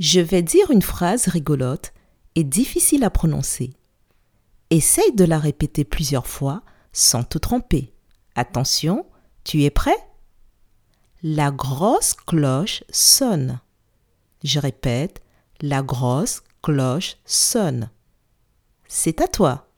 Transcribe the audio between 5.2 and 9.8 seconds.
la répéter plusieurs fois sans te tromper. Attention, tu es